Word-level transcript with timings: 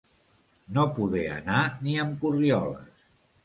No 0.77 0.85
poder 0.95 1.21
anar 1.35 1.61
ni 1.85 1.97
amb 2.07 2.19
corrioles. 2.27 3.09